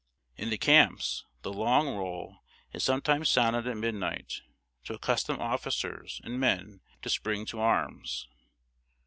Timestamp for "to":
4.85-4.95, 7.03-7.09, 7.45-7.59